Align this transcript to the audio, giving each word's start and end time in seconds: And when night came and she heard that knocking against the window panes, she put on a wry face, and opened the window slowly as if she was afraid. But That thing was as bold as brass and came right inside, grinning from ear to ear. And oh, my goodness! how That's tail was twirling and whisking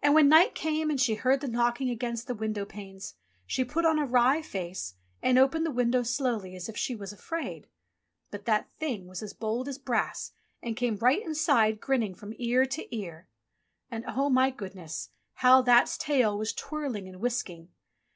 And 0.00 0.14
when 0.14 0.28
night 0.28 0.54
came 0.54 0.90
and 0.90 1.00
she 1.00 1.16
heard 1.16 1.40
that 1.40 1.50
knocking 1.50 1.90
against 1.90 2.28
the 2.28 2.36
window 2.36 2.64
panes, 2.64 3.16
she 3.46 3.64
put 3.64 3.84
on 3.84 3.98
a 3.98 4.06
wry 4.06 4.40
face, 4.40 4.94
and 5.20 5.40
opened 5.40 5.66
the 5.66 5.72
window 5.72 6.04
slowly 6.04 6.54
as 6.54 6.68
if 6.68 6.76
she 6.76 6.94
was 6.94 7.12
afraid. 7.12 7.66
But 8.30 8.44
That 8.44 8.70
thing 8.70 9.08
was 9.08 9.24
as 9.24 9.32
bold 9.32 9.66
as 9.66 9.78
brass 9.78 10.30
and 10.62 10.76
came 10.76 10.94
right 10.98 11.20
inside, 11.20 11.80
grinning 11.80 12.14
from 12.14 12.32
ear 12.38 12.64
to 12.66 12.96
ear. 12.96 13.26
And 13.90 14.04
oh, 14.06 14.30
my 14.30 14.50
goodness! 14.52 15.10
how 15.34 15.62
That's 15.62 15.98
tail 15.98 16.38
was 16.38 16.52
twirling 16.52 17.08
and 17.08 17.18
whisking 17.20 17.70